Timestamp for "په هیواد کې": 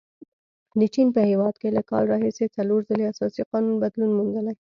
1.15-1.69